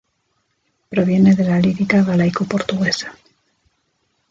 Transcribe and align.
Proviene 0.89 1.35
de 1.35 1.43
la 1.43 1.59
lírica 1.59 2.01
galaico-portuguesa. 2.03 3.15